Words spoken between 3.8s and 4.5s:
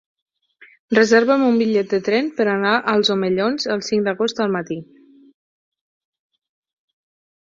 cinc d'agost